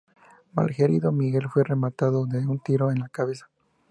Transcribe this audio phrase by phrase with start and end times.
[0.53, 3.51] Malherido, Miguel fue rematado de un tiro en la cabeza.